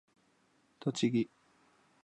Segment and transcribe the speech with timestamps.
[0.79, 1.29] 栃木